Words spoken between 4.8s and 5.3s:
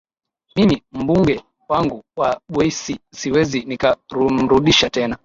tena